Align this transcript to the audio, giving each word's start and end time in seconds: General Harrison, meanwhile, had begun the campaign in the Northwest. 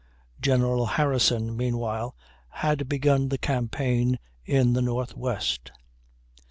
General 0.41 0.87
Harrison, 0.87 1.55
meanwhile, 1.55 2.15
had 2.49 2.89
begun 2.89 3.29
the 3.29 3.37
campaign 3.37 4.17
in 4.43 4.73
the 4.73 4.81
Northwest. 4.81 5.71